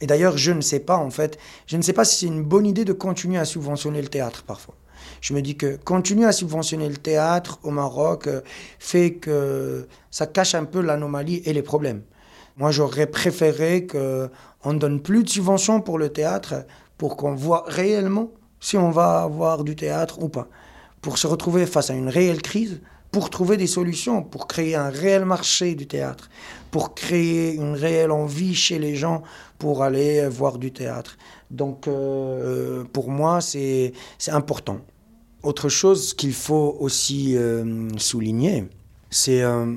[0.00, 2.42] et d'ailleurs, je ne sais pas, en fait, je ne sais pas si c'est une
[2.42, 4.74] bonne idée de continuer à subventionner le théâtre parfois.
[5.22, 8.42] Je me dis que continuer à subventionner le théâtre au Maroc euh,
[8.78, 12.02] fait que ça cache un peu l'anomalie et les problèmes.
[12.56, 16.66] Moi, j'aurais préféré qu'on ne donne plus de subventions pour le théâtre
[16.98, 20.48] pour qu'on voit réellement si on va avoir du théâtre ou pas.
[21.00, 22.80] Pour se retrouver face à une réelle crise,
[23.10, 26.28] pour trouver des solutions, pour créer un réel marché du théâtre,
[26.70, 29.22] pour créer une réelle envie chez les gens
[29.58, 31.16] pour aller voir du théâtre.
[31.50, 33.92] Donc, euh, pour moi, c'est
[34.28, 34.80] important.
[35.42, 38.68] Autre chose qu'il faut aussi euh, souligner,
[39.10, 39.74] c'est euh,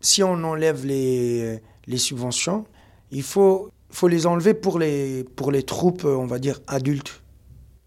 [0.00, 2.64] si on enlève les, les subventions,
[3.10, 7.21] il faut, faut les enlever pour les, pour les troupes, on va dire, adultes.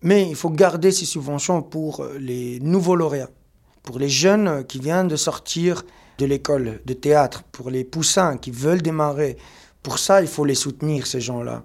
[0.06, 3.32] Mais il faut garder ces subventions pour les nouveaux lauréats,
[3.82, 5.84] pour les jeunes qui viennent de sortir
[6.20, 9.36] de l'école de théâtre, pour les poussins qui veulent démarrer.
[9.82, 11.64] Pour ça, il faut les soutenir, ces gens-là.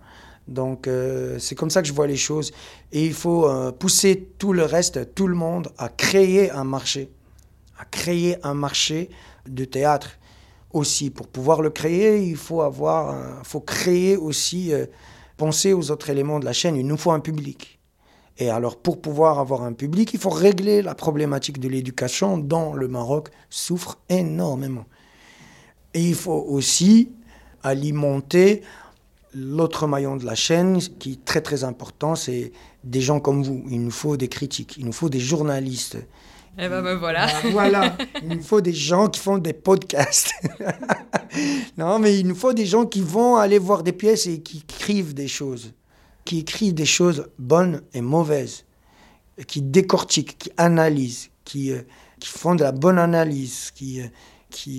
[0.49, 2.51] Donc, euh, c'est comme ça que je vois les choses.
[2.93, 7.11] Et il faut euh, pousser tout le reste, tout le monde, à créer un marché.
[7.79, 9.11] À créer un marché
[9.51, 10.13] de théâtre
[10.73, 11.11] aussi.
[11.11, 14.87] Pour pouvoir le créer, il faut avoir, faut créer aussi, euh,
[15.37, 16.77] penser aux autres éléments de la chaîne.
[16.77, 17.80] Il nous faut un public.
[18.41, 22.73] Et alors, pour pouvoir avoir un public, il faut régler la problématique de l'éducation dont
[22.73, 24.87] le Maroc souffre énormément.
[25.93, 27.13] Et il faut aussi
[27.63, 28.63] alimenter
[29.35, 33.63] l'autre maillon de la chaîne, qui est très très important, c'est des gens comme vous.
[33.69, 35.99] Il nous faut des critiques, il nous faut des journalistes.
[36.59, 37.27] Eh ben, ben voilà.
[37.29, 40.33] Ah, voilà, il nous faut des gens qui font des podcasts.
[41.79, 44.65] non, mais il nous faut des gens qui vont aller voir des pièces et qui
[44.69, 45.73] écrivent des choses,
[46.31, 48.65] qui écrivent des choses bonnes et mauvaises,
[49.49, 51.83] qui décortiquent, qui analysent, qui, euh,
[52.25, 54.07] font de la bonne analyse, qui, euh,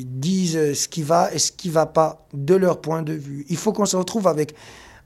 [0.05, 3.45] disent euh, ce qui va et ce qui va pas de leur point de vue.
[3.49, 4.55] Il faut qu'on se retrouve avec,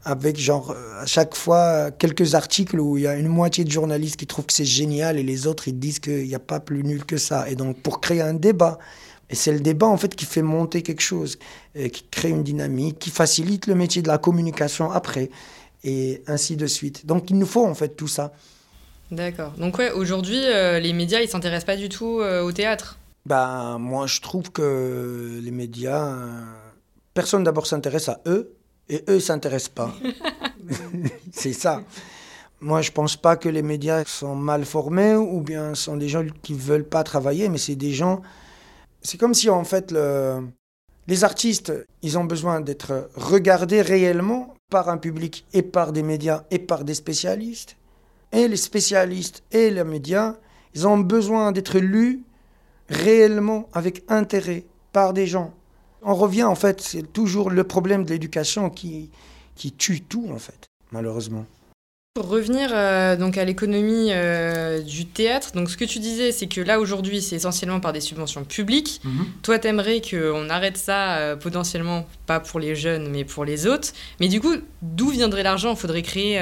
[0.03, 4.17] avec genre, à chaque fois, quelques articles où il y a une moitié de journalistes
[4.17, 6.83] qui trouvent que c'est génial et les autres, ils disent qu'il n'y a pas plus
[6.83, 7.49] nul que ça.
[7.49, 8.77] Et donc, pour créer un débat,
[9.31, 11.39] et c'est le débat, en fait, qui fait monter quelque chose,
[11.73, 15.31] qui crée une dynamique, qui facilite le métier de la communication après,
[15.85, 17.05] et ainsi de suite.
[17.05, 18.33] Donc, il nous faut, en fait, tout ça.
[19.11, 19.51] D'accord.
[19.57, 22.97] Donc ouais, aujourd'hui, euh, les médias, ils s'intéressent pas du tout euh, au théâtre.
[23.25, 26.41] Ben, moi, je trouve que les médias, euh,
[27.13, 28.51] personne d'abord s'intéresse à eux
[28.89, 29.93] et eux s'intéressent pas.
[31.31, 31.83] c'est ça.
[32.61, 36.25] Moi, je pense pas que les médias sont mal formés ou bien sont des gens
[36.41, 38.21] qui veulent pas travailler, mais c'est des gens.
[39.03, 40.47] C'est comme si en fait le-
[41.07, 41.71] les artistes,
[42.01, 46.83] ils ont besoin d'être regardés réellement par un public et par des médias et par
[46.83, 47.77] des spécialistes.
[48.31, 50.35] Et les spécialistes et les médias,
[50.73, 52.23] ils ont besoin d'être lus
[52.89, 55.53] réellement avec intérêt par des gens.
[56.01, 59.11] On revient en fait, c'est toujours le problème de l'éducation qui,
[59.77, 61.45] tue tout en fait, malheureusement.
[62.15, 66.47] Pour revenir euh, donc à l'économie euh, du théâtre, donc ce que tu disais, c'est
[66.47, 69.01] que là aujourd'hui, c'est essentiellement par des subventions publiques.
[69.41, 73.89] Toi, t'aimerais qu'on arrête ça euh, potentiellement, pas pour les jeunes, mais pour les autres.
[74.21, 75.71] Mais du coup, d'où viendrait l'argent?
[75.71, 76.39] Il faudrait créer.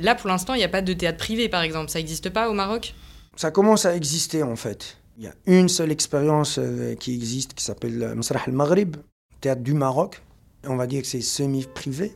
[0.00, 1.90] Là, pour l'instant, il n'y a pas de théâtre privé, par exemple.
[1.90, 2.94] Ça n'existe pas au Maroc?
[3.34, 4.98] Ça commence à exister en fait.
[5.18, 6.60] Il y a une seule expérience
[7.00, 8.94] qui existe qui s'appelle Masrah al-Maghrib,
[9.40, 10.22] théâtre du Maroc.
[10.62, 12.12] On va dire que c'est semi-privé.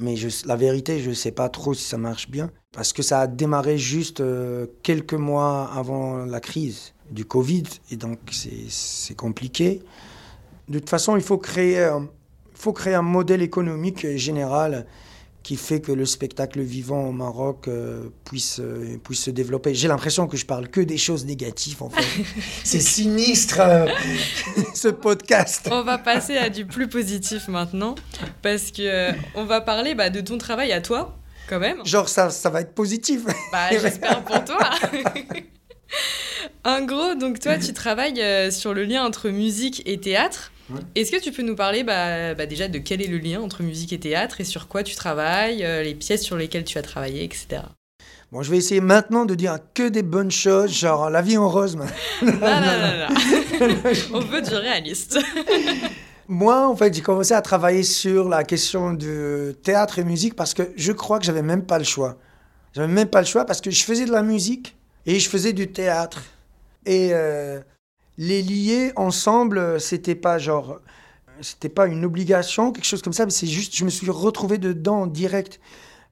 [0.00, 2.50] Mais la vérité, je ne sais pas trop si ça marche bien.
[2.72, 7.64] Parce que ça a démarré juste euh, quelques mois avant la crise du Covid.
[7.90, 9.82] Et donc, c'est- compliqué.
[10.68, 11.78] De toute façon, il faut créer,
[12.94, 14.86] un modèle économique général
[15.46, 19.76] qui fait que le spectacle vivant au Maroc euh, puisse, euh, puisse se développer.
[19.76, 22.04] J'ai l'impression que je parle que des choses négatives, en fait.
[22.64, 23.86] C'est sinistre, euh,
[24.74, 25.68] ce podcast.
[25.70, 27.94] On va passer à du plus positif maintenant,
[28.42, 31.16] parce que on va parler bah, de ton travail à toi,
[31.48, 31.86] quand même.
[31.86, 33.22] Genre, ça, ça va être positif.
[33.52, 34.68] Bah, j'espère pour toi.
[36.64, 40.50] en gros, donc toi, tu travailles sur le lien entre musique et théâtre.
[40.70, 40.80] Ouais.
[40.94, 43.62] Est-ce que tu peux nous parler bah, bah, déjà de quel est le lien entre
[43.62, 46.82] musique et théâtre et sur quoi tu travailles, euh, les pièces sur lesquelles tu as
[46.82, 47.62] travaillé, etc.
[48.32, 51.48] Bon, je vais essayer maintenant de dire que des bonnes choses, genre la vie en
[51.48, 51.76] rose.
[51.76, 51.86] non,
[52.22, 53.14] non, non.
[54.14, 55.18] On veut du réaliste.
[56.28, 60.54] Moi, en fait, j'ai commencé à travailler sur la question de théâtre et musique parce
[60.54, 62.16] que je crois que j'avais même pas le choix.
[62.74, 64.76] J'avais même pas le choix parce que je faisais de la musique
[65.06, 66.24] et je faisais du théâtre.
[66.84, 67.60] Et euh,
[68.18, 70.80] les lier ensemble, c'était pas genre,
[71.40, 74.58] c'était pas une obligation, quelque chose comme ça, mais c'est juste, je me suis retrouvé
[74.58, 75.60] dedans en direct.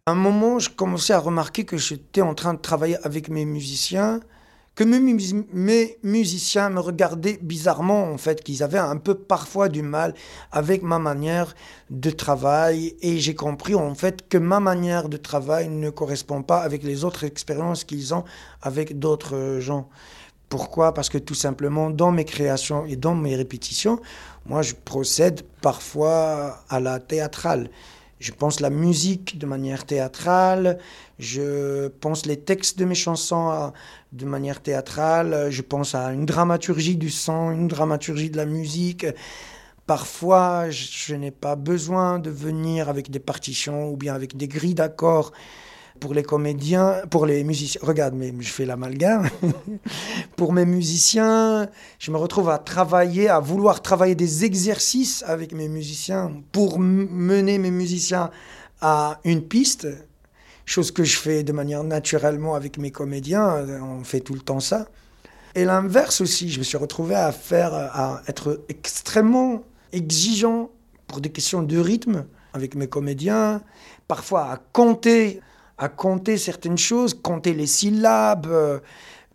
[0.06, 3.46] À un moment, je commençais à remarquer que j'étais en train de travailler avec mes
[3.46, 4.20] musiciens,
[4.74, 5.16] que mes,
[5.52, 10.14] mes musiciens me regardaient bizarrement, en fait, qu'ils avaient un peu parfois du mal
[10.50, 11.54] avec ma manière
[11.90, 12.96] de travail.
[13.00, 17.04] Et j'ai compris, en fait, que ma manière de travail ne correspond pas avec les
[17.04, 18.24] autres expériences qu'ils ont
[18.62, 19.88] avec d'autres gens.
[20.54, 20.94] Pourquoi?
[20.94, 23.98] Parce que tout simplement, dans mes créations et dans mes répétitions,
[24.46, 27.70] moi, je procède parfois à la théâtrale.
[28.20, 30.78] Je pense la musique de manière théâtrale,
[31.18, 33.72] je pense les textes de mes chansons à-
[34.12, 39.06] de manière théâtrale, je pense à une dramaturgie du son, une dramaturgie de la musique.
[39.88, 44.76] Parfois, je n'ai pas besoin de venir avec des partitions ou bien avec des grilles
[44.76, 45.32] d'accords
[46.00, 47.80] pour les comédiens, pour les musiciens.
[47.82, 49.28] Regarde, mais je fais l'amalgame.
[50.36, 55.68] pour mes musiciens, je me retrouve à travailler, à vouloir travailler des exercices avec mes
[55.68, 58.30] musiciens pour mener mes musiciens
[58.80, 59.86] à une piste,
[60.66, 64.40] chose que je fais de manière naturellement avec mes comédiens, euh, on fait tout le
[64.40, 64.86] temps ça.
[65.54, 70.70] Et l'inverse aussi, je me suis retrouvé à faire, à être extrêmement exigeant
[71.06, 73.62] pour des questions de rythme avec mes comédiens,
[74.08, 75.40] parfois à compter,
[75.78, 78.78] à compter certaines choses, compter les syllabes, euh,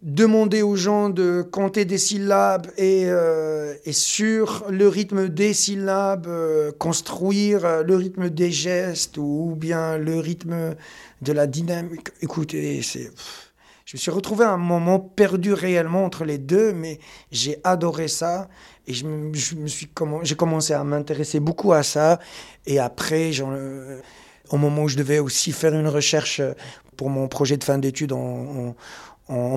[0.01, 6.27] demander aux gens de compter des syllabes et, euh, et sur le rythme des syllabes,
[6.27, 10.75] euh, construire le rythme des gestes ou bien le rythme
[11.21, 12.09] de la dynamique.
[12.21, 16.99] Écoutez, Je me suis retrouvé à un moment perdu réellement entre les deux, mais
[17.31, 18.47] j'ai adoré ça
[18.87, 19.67] et je me, je me
[20.23, 22.19] j'ai commencé à m'intéresser beaucoup à ça.
[22.65, 23.51] Et après, j'en,
[24.49, 26.41] au moment où je devais aussi faire une recherche
[26.97, 28.75] pour mon projet de fin d'études en,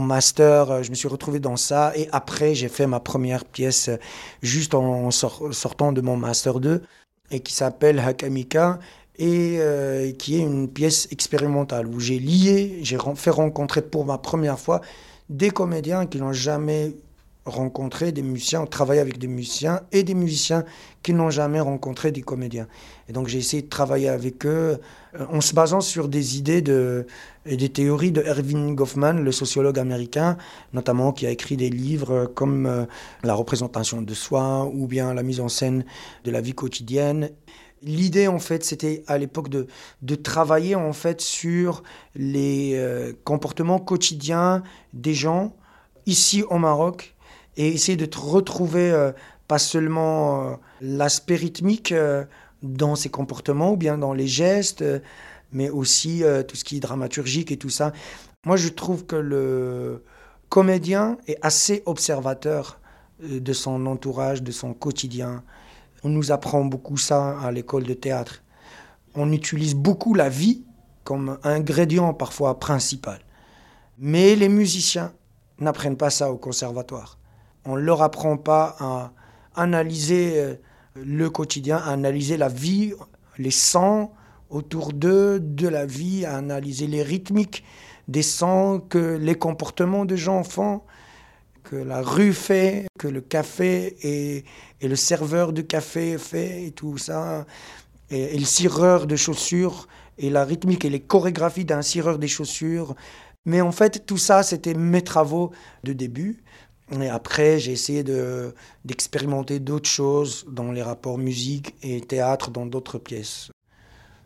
[0.01, 1.93] master, euh, je me suis retrouvé dans ça.
[1.97, 3.97] Et après, j'ai fait ma première pièce euh,
[4.43, 6.83] juste en sor- sortant de mon master 2
[7.31, 8.79] et qui s'appelle Hakamika
[9.17, 14.19] et euh, qui est une pièce expérimentale où j'ai lié, j'ai fait rencontrer pour ma
[14.19, 14.83] première fois
[15.31, 16.95] des comédiens qui n'ont jamais
[17.45, 20.65] rencontré des musiciens, travaillé avec des musiciens et des musiciens
[21.03, 22.69] qui n'ont jamais rencontré des comédiens.
[23.09, 24.79] Et donc j'ai essayé de travailler avec eux
[25.19, 27.07] euh, en se basant sur des idées de,
[27.45, 30.37] et des théories de Erving Goffman, le sociologue américain,
[30.73, 32.85] notamment qui a écrit des livres comme euh,
[33.25, 35.85] La représentation de soi ou bien La mise en scène
[36.25, 37.31] de la vie quotidienne.
[37.83, 39.67] L'idée, en fait, c'était à l'époque de,
[40.03, 41.83] de travailler en fait sur
[42.15, 45.57] les euh, comportements quotidiens des gens
[46.07, 47.12] ici au Maroc
[47.57, 49.13] et essayer de retrouver euh,
[49.49, 52.25] pas seulement euh, l'aspect rythmique euh,
[52.63, 54.85] dans ses comportements ou bien dans les gestes,
[55.53, 57.93] mais aussi tout ce qui est dramaturgique et tout ça.
[58.47, 60.05] Moi, je trouve que le
[60.49, 62.79] comédien est assez observateur
[63.21, 65.43] de son entourage, de son quotidien.
[66.05, 68.45] On nous apprend beaucoup ça à l'école de théâtre.
[69.17, 70.63] On utilise beaucoup la vie
[71.03, 73.19] comme ingrédient parfois principal.
[73.99, 75.13] Mais les musiciens
[75.59, 77.19] n'apprennent pas ça au conservatoire
[77.65, 79.13] on ne leur apprend pas à
[79.55, 80.55] analyser euh,
[80.97, 82.93] le quotidien, à analyser la vie,
[83.39, 84.11] les sons
[84.51, 87.65] autour d'eux, de la vie, à analyser les rythmiques
[88.09, 90.83] des sons que les comportements de gens font,
[91.63, 94.45] que la rue fait, que le café et,
[94.87, 97.47] le serveur de café fait, et tout ça,
[98.11, 99.87] et, et le cireur de chaussures,
[100.19, 102.95] et la rythmique et les chorégraphies d'un cireur des chaussures.
[103.45, 105.53] Mais en fait, tout ça, c'était mes travaux
[105.85, 106.43] de début.
[107.01, 112.67] Et après, j'ai essayé de, d'expérimenter d'autres choses dans les rapports musique et théâtre dans
[112.67, 113.49] d'autres pièces.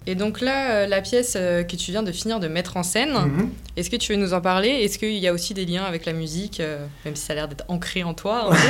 [0.09, 2.83] Et donc là, euh, la pièce euh, que tu viens de finir de mettre en
[2.83, 3.50] scène, Mhm.
[3.76, 4.68] est-ce que tu veux nous en parler?
[4.68, 7.37] Est-ce qu'il y a aussi des liens avec la musique, euh, même si ça a
[7.37, 8.50] l'air d'être ancré en toi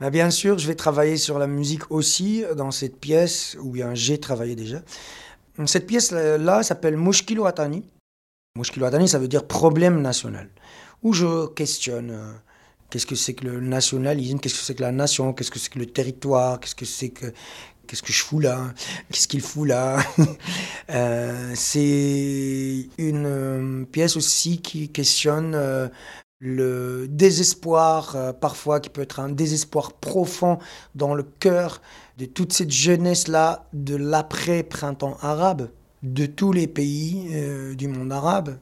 [0.00, 3.94] Bah, bien sûr, je vais travailler sur la musique aussi dans cette pièce, où bien
[3.94, 4.82] j'ai travaillé déjà.
[5.66, 7.84] Cette pièce-là s'appelle Mushkil Watani.
[8.56, 10.48] Mushkil Watani, ça veut dire problème national.
[11.02, 12.40] Où je questionne
[12.90, 15.70] qu'est-ce que c'est que le nationalisme, qu'est-ce que c'est que la nation, qu'est-ce que c'est
[15.70, 17.32] que le territoire, qu'est-ce que c'est que.
[17.86, 18.72] Qu'est-ce que je fous là
[19.10, 19.98] Qu'est-ce qu'il fout là
[20.90, 25.88] Euh, C'est une euh, pièce aussi qui questionne euh,
[26.38, 30.58] le désespoir, parfois qui peut être un désespoir profond
[30.94, 31.82] dans le cœur
[32.16, 35.70] de toute cette jeunesse-là de l'après-printemps arabe,
[36.04, 37.28] de tous les pays
[37.76, 38.56] du monde arabe.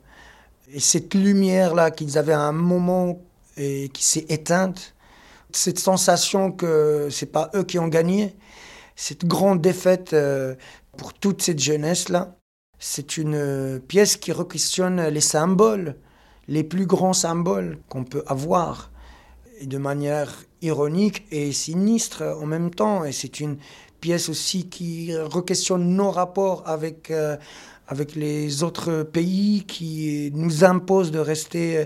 [0.71, 3.21] Et cette lumière-là qu'ils avaient à un moment
[3.57, 4.95] et qui s'est éteinte,
[5.51, 8.37] cette sensation que c'est pas eux qui ont gagné,
[8.95, 10.55] cette grande défaite euh,
[10.97, 12.37] pour toute cette jeunesse-là,
[12.79, 15.97] c'est une euh, pièce qui requestionne les symboles,
[16.49, 18.91] les plus grands symboles qu'on peut avoir,
[19.63, 23.05] de manière ironique et sinistre en même temps.
[23.05, 23.57] Et c'est une
[24.01, 27.37] pièce aussi qui requestionne nos rapports avec, euh,
[27.89, 31.85] avec les autres pays, qui nous impose de rester, euh,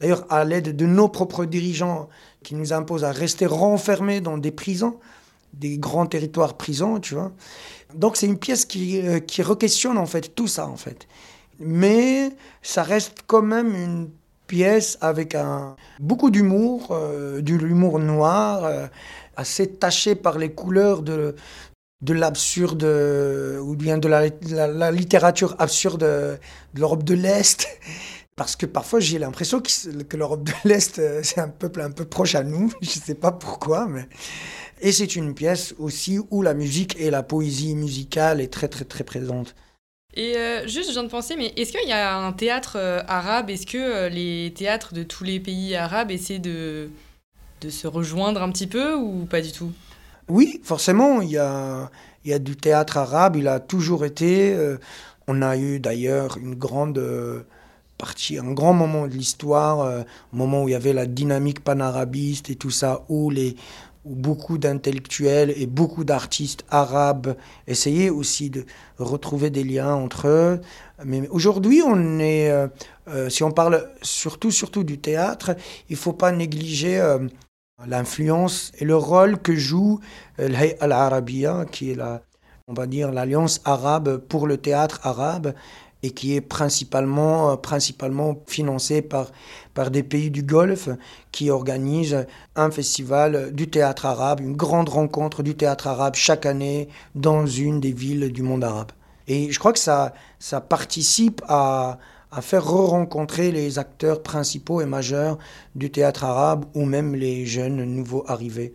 [0.00, 2.08] d'ailleurs à l'aide de nos propres dirigeants,
[2.42, 4.98] qui nous imposent à rester renfermés dans des prisons,
[5.54, 7.32] des grands territoires prisons, tu vois.
[7.94, 11.08] Donc c'est une pièce qui, euh, qui requestionne en fait tout ça en fait.
[11.58, 12.30] Mais
[12.62, 14.10] ça reste quand même une
[14.46, 18.86] pièce avec un, beaucoup d'humour, euh, de l'humour noir, euh,
[19.36, 21.34] assez taché par les couleurs de,
[22.00, 27.68] de l'absurde, euh, ou bien de la, littérature absurde de l'Europe de l'Est.
[28.36, 32.04] Parce que parfois j'ai l'impression que, l'Europe de l'Est, euh, c'est un peuple un peu
[32.04, 34.08] proche à nous, je ne sais pas pourquoi, mais...
[34.80, 38.84] Et c'est une pièce aussi où la musique et la poésie musicale est très très
[38.84, 39.56] très présente.
[40.14, 42.76] Et euh, juste, je viens de penser, mais est-ce qu'il y a un théâtre
[43.08, 43.50] arabe?
[43.50, 46.90] Est-ce que les théâtres de tous les pays arabes essaient de,
[47.60, 49.72] de se rejoindre un petit peu ou pas du tout?
[50.28, 51.90] Oui, forcément, il y a,
[52.24, 54.52] y a du théâtre arabe, il a toujours été.
[54.54, 54.76] euh,
[55.26, 57.42] on a eu d'ailleurs une grande euh,
[57.98, 62.50] partie, un grand moment de l'histoire, euh, moment où il y avait la dynamique panarabiste
[62.50, 63.56] et tout ça, où, les,
[64.04, 67.36] où beaucoup d'intellectuels et beaucoup d'artistes arabes
[67.66, 68.64] essayaient aussi de
[68.98, 70.60] retrouver des liens entre eux.
[71.04, 72.68] Mais aujourd'hui, on est, euh,
[73.08, 75.56] euh, si on parle surtout, surtout du théâtre,
[75.90, 77.18] il faut pas négliger euh,
[77.86, 80.00] l'influence et le rôle que joue
[80.40, 82.22] euh, l'Hay'a al-Arabiya, qui est la,
[82.66, 85.54] on va dire l'alliance arabe pour le théâtre arabe
[86.02, 89.30] et qui est principalement, euh, principalement financée par,
[89.74, 90.88] par des pays du Golfe
[91.32, 92.26] qui organisent
[92.56, 97.80] un festival du théâtre arabe, une grande rencontre du théâtre arabe chaque année dans une
[97.80, 98.92] des villes du monde arabe.
[99.28, 101.98] Et je crois que ça, ça participe à,
[102.30, 105.38] à faire re-rencontrer les acteurs principaux et majeurs
[105.74, 108.74] du théâtre arabe ou même les jeunes nouveaux arrivés.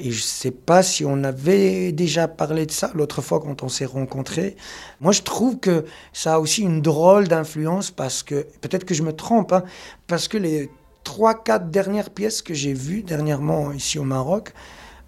[0.00, 3.64] Et je ne sais pas si on avait déjà parlé de ça l'autre fois quand
[3.64, 4.56] on s'est rencontrés.
[5.00, 9.02] Moi, je trouve que ça a aussi une drôle d'influence parce que, peut-être que je
[9.02, 9.64] me trompe, hein,
[10.06, 10.70] parce que les
[11.02, 14.52] trois, quatre dernières pièces que j'ai vues dernièrement ici au Maroc,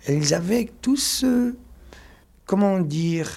[0.07, 1.57] elles avaient tous, euh,
[2.45, 3.31] comment dire,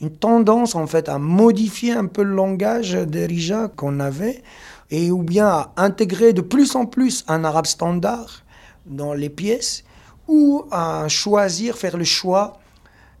[0.00, 4.42] une tendance en fait à modifier un peu le langage Rija qu'on avait
[4.90, 8.42] et ou bien à intégrer de plus en plus un arabe standard
[8.86, 9.84] dans les pièces
[10.28, 12.58] ou à choisir, faire le choix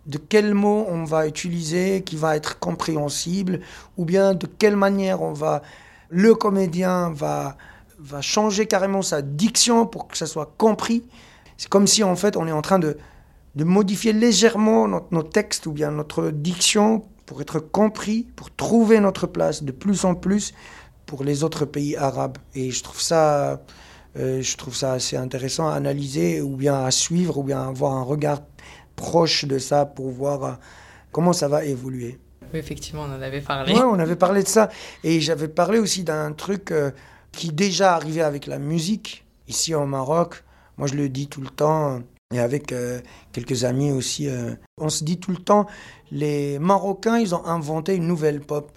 [0.06, 3.60] de quel mot on va utiliser qui va être compréhensible,
[3.96, 5.62] ou bien de quelle manière on va,
[6.10, 7.56] le comédien va,
[7.98, 11.04] va changer carrément sa diction pour que ça soit compris.
[11.56, 12.98] C'est comme si en fait on est en train de,
[13.56, 19.00] de modifier légèrement notre, nos textes ou bien notre diction pour être compris, pour trouver
[19.00, 20.52] notre place de plus en plus
[21.06, 22.38] pour les autres pays arabes.
[22.54, 23.60] Et je trouve ça
[24.16, 27.94] euh, je trouve ça assez intéressant à analyser ou bien à suivre ou bien avoir
[27.94, 28.42] un regard
[28.94, 30.52] proche de ça pour voir euh,
[31.10, 32.18] comment ça va évoluer.
[32.52, 33.72] Oui, effectivement, on en avait parlé.
[33.72, 34.68] Oui, on avait parlé de ça.
[35.02, 36.92] Et j'avais parlé aussi d'un truc euh,
[37.32, 40.44] qui déjà arrivait avec la musique ici au Maroc.
[40.76, 42.00] Moi, je le dis tout le temps.
[42.34, 42.74] Et avec
[43.32, 44.28] quelques amis aussi,
[44.76, 45.66] on se dit tout le temps,
[46.10, 48.76] les Marocains, ils ont inventé une nouvelle pop.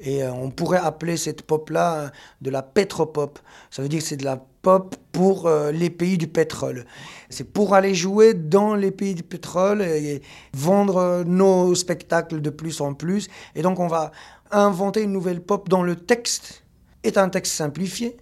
[0.00, 2.10] Et on pourrait appeler cette pop-là
[2.42, 3.38] de la pétropop.
[3.70, 6.86] Ça veut dire que c'est de la pop pour euh, les pays du pétrole.
[7.30, 10.22] C'est pour aller jouer dans les pays du pétrole et
[10.54, 13.28] vendre nos spectacles de plus en plus.
[13.54, 14.10] Et donc on va
[14.50, 16.64] inventer une nouvelle pop dont le texte
[17.04, 18.16] est un texte simplifié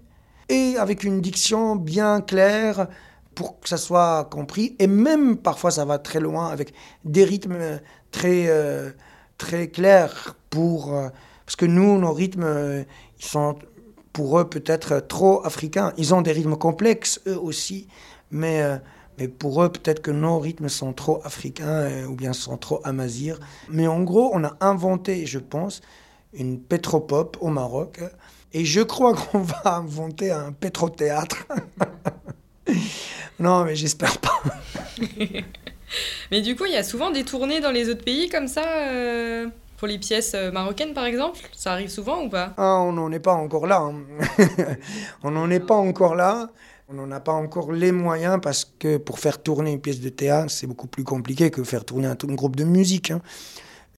[0.50, 2.88] et avec une diction bien claire
[3.34, 4.76] pour que ça soit compris.
[4.78, 6.72] Et même parfois ça va très loin avec
[7.04, 7.80] des rythmes
[8.10, 8.90] très, euh,
[9.38, 10.94] très clairs pour...
[10.94, 11.08] Euh,
[11.46, 12.86] parce que nous, nos rythmes,
[13.18, 13.56] ils sont
[14.14, 15.92] pour eux peut-être trop africains.
[15.98, 17.88] Ils ont des rythmes complexes, eux aussi,
[18.30, 18.78] mais, euh,
[19.18, 22.80] mais pour eux peut-être que nos rythmes sont trop africains euh, ou bien sont trop
[22.84, 23.38] amazirs.
[23.68, 25.82] Mais en gros, on a inventé, je pense,
[26.32, 28.00] une pétropop au Maroc.
[28.52, 31.46] Et je crois qu'on va inventer un pétrothéâtre.
[33.44, 34.40] non, mais j'espère pas.
[36.30, 38.64] mais du coup, il y a souvent des tournées dans les autres pays comme ça
[38.64, 41.40] euh, pour les pièces euh, marocaines, par exemple?
[41.52, 42.54] Ça arrive souvent ou pas?
[42.56, 43.80] Ah, On n'en est pas encore là.
[43.80, 44.02] Hein.
[45.22, 46.48] on n'en est pas encore là.
[46.88, 50.08] On n'en a pas encore les moyens parce que pour faire tourner une pièce de
[50.08, 53.10] théâtre, c'est beaucoup plus compliqué que faire tourner un, groupe de musique.
[53.10, 53.20] Hein.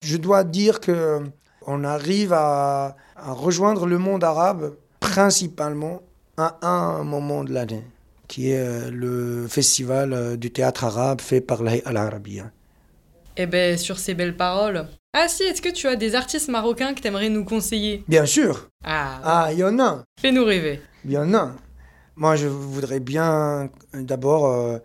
[0.03, 1.21] Je dois dire que
[1.69, 6.03] on arrive à, rejoindre le monde arabe principalement
[6.37, 7.85] à un moment de l'année,
[8.29, 12.51] qui est euh, le festival euh, du théâtre arabe fait par l'Al Arabiya.
[13.37, 14.87] Eh bien, sur ces belles paroles,
[15.18, 18.05] ah si, est-ce que tu as des artistes marocains que tu aimerais nous conseiller?
[18.07, 18.68] Bien sûr.
[18.85, 19.20] Ah.
[19.24, 20.05] Ah, il y en a.
[20.20, 20.83] Fais-nous rêver.
[21.07, 21.55] Il y en a.
[22.16, 24.79] Moi, je voudrais bien euh, d'abord euh,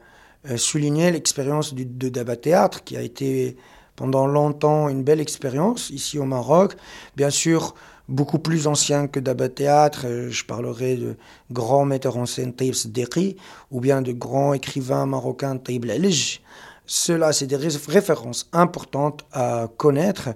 [0.55, 3.57] souligner l'expérience de Daba Théâtre, qui a été
[3.97, 6.75] pendant longtemps une belle expérience ici au Maroc.
[7.17, 7.75] Bien sûr,
[8.11, 10.05] beaucoup plus ancien que Daba Théâtre.
[10.29, 11.15] Je parlerai de
[11.51, 13.37] grands metteurs en scène Taïb Sdeki,
[13.71, 16.41] ou bien de grands écrivains marocains Taïb Lalij.
[16.85, 20.29] Cela, c'est des références importantes à connaître.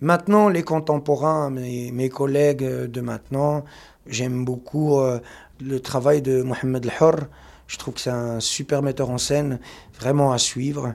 [0.00, 3.64] Maintenant, les contemporains, mes, mes collègues de maintenant,
[4.06, 5.20] j'aime beaucoup euh,
[5.60, 7.26] le travail de Mohamed El
[7.66, 9.60] Je trouve que c'est un super metteur en scène,
[9.98, 10.94] vraiment à suivre.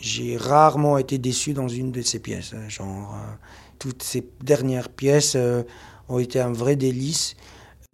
[0.00, 2.54] J'ai rarement été déçu dans une de ses pièces.
[2.54, 3.34] Hein, genre, euh,
[3.78, 5.62] toutes ces dernières pièces euh,
[6.08, 7.36] ont été un vrai délice.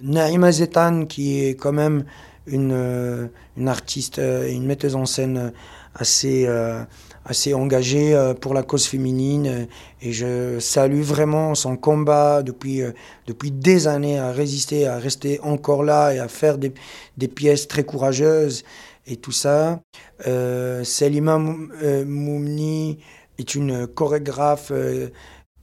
[0.01, 2.05] Naïma Zetan, qui est quand même
[2.47, 5.53] une, une artiste et une metteuse en scène
[5.95, 6.83] assez, euh,
[7.25, 9.69] assez engagé euh, pour la cause féminine
[10.01, 12.93] et je salue vraiment son combat depuis, euh,
[13.27, 16.73] depuis des années à résister, à rester encore là et à faire des,
[17.17, 18.65] des pièces très courageuses
[19.07, 19.81] et tout ça.
[20.27, 22.99] Euh, Selima Moumni
[23.39, 24.73] est une chorégraphe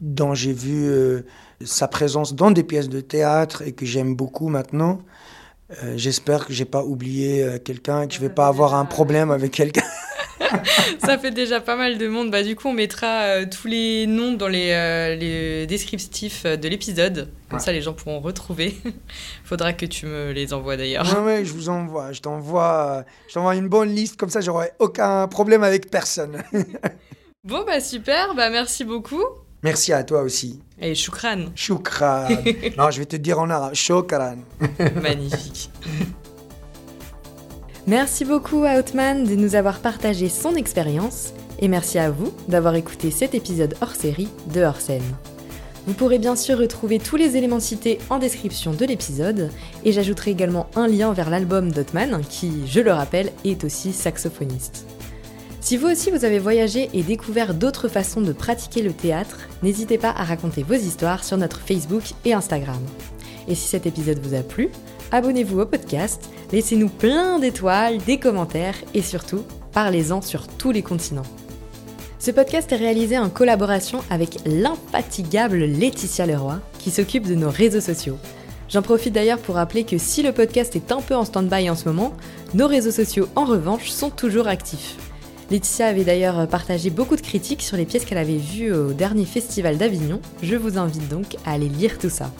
[0.01, 0.91] dont j'ai vu
[1.63, 5.01] sa présence dans des pièces de théâtre et que j'aime beaucoup maintenant.
[5.95, 9.51] J'espère que j'ai pas oublié quelqu'un et que je vais pas avoir un problème avec
[9.51, 9.83] quelqu'un.
[10.99, 12.31] ça fait déjà pas mal de monde.
[12.31, 16.67] Bah, du coup, on mettra euh, tous les noms dans les, euh, les descriptifs de
[16.67, 17.29] l'épisode.
[17.49, 18.75] Comme ça, les gens pourront retrouver.
[19.43, 21.05] Faudra que tu me les envoies d'ailleurs.
[21.17, 22.11] Oui, ouais, je vous envoie.
[22.11, 24.17] Je t'envoie, je t'envoie une bonne liste.
[24.17, 26.43] Comme ça, j'aurai aucun problème avec personne.
[27.43, 28.35] bon, bah super.
[28.35, 29.23] Bah, merci beaucoup.
[29.63, 30.59] Merci à toi aussi.
[30.79, 31.45] Et shukran.
[31.55, 32.29] Shukran.
[32.77, 33.73] non, je vais te dire en arabe.
[33.73, 34.37] Shukran.
[35.01, 35.69] Magnifique.
[37.87, 42.75] Merci beaucoup à Outman de nous avoir partagé son expérience et merci à vous d'avoir
[42.75, 45.01] écouté cet épisode hors série de Hors scène.
[45.87, 49.49] Vous pourrez bien sûr retrouver tous les éléments cités en description de l'épisode
[49.83, 54.85] et j'ajouterai également un lien vers l'album d'Otman qui, je le rappelle, est aussi saxophoniste.
[55.69, 59.99] Si vous aussi vous avez voyagé et découvert d'autres façons de pratiquer le théâtre, n'hésitez
[59.99, 62.81] pas à raconter vos histoires sur notre Facebook et Instagram.
[63.47, 64.69] Et si cet épisode vous a plu,
[65.11, 71.21] abonnez-vous au podcast, laissez-nous plein d'étoiles, des commentaires et surtout, parlez-en sur tous les continents.
[72.17, 77.79] Ce podcast est réalisé en collaboration avec l'infatigable Laetitia Leroy, qui s'occupe de nos réseaux
[77.79, 78.17] sociaux.
[78.69, 81.75] J'en profite d'ailleurs pour rappeler que si le podcast est un peu en stand-by en
[81.75, 82.15] ce moment,
[82.55, 84.95] nos réseaux sociaux en revanche sont toujours actifs.
[85.51, 89.25] Laetitia avait d'ailleurs partagé beaucoup de critiques sur les pièces qu'elle avait vues au dernier
[89.25, 92.31] festival d'Avignon, je vous invite donc à aller lire tout ça.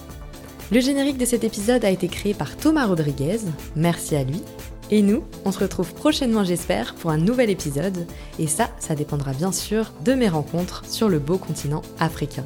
[0.72, 3.40] Le générique de cet épisode a été créé par Thomas Rodriguez,
[3.76, 4.44] merci à lui.
[4.92, 8.06] Et nous, on se retrouve prochainement j'espère pour un nouvel épisode,
[8.38, 12.46] et ça, ça dépendra bien sûr de mes rencontres sur le beau continent africain.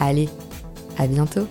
[0.00, 0.28] Allez,
[0.98, 1.46] à bientôt